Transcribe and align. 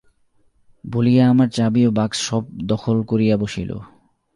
বলিয়া 0.83 1.23
আমার 1.29 1.49
চাবি 1.49 1.81
ও 1.87 1.91
বাক্স 1.91 2.17
সব 2.21 2.43
দখল 2.67 2.97
করিয়া 3.03 3.35
বসিল। 3.37 3.71